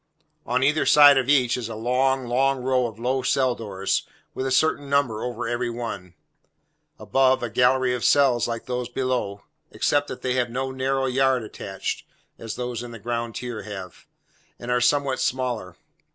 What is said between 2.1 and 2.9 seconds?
long row